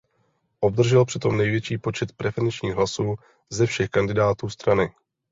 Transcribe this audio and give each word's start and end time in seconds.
Obdržel 0.59 1.05
přitom 1.05 1.37
největší 1.37 1.77
počet 1.77 2.11
preferenčních 2.11 2.73
hlasů 2.73 3.15
ze 3.49 3.65
všech 3.65 3.89
kandidátů 3.89 4.49
strany. 4.49 4.89